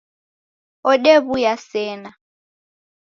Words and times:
Odew'uya 0.89 1.53
sena 1.69 2.09